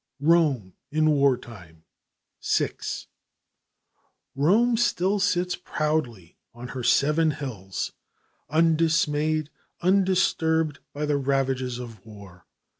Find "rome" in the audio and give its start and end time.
0.35-0.73, 4.33-4.75